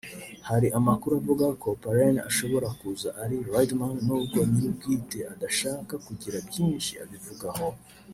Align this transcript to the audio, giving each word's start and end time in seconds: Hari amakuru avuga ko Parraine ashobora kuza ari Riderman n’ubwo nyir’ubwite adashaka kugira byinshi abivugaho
Hari 0.49 0.67
amakuru 0.79 1.13
avuga 1.19 1.45
ko 1.61 1.69
Parraine 1.81 2.19
ashobora 2.29 2.67
kuza 2.79 3.09
ari 3.23 3.35
Riderman 3.51 3.95
n’ubwo 4.05 4.39
nyir’ubwite 4.49 5.19
adashaka 5.33 5.93
kugira 6.05 6.37
byinshi 6.47 6.93
abivugaho 7.05 7.67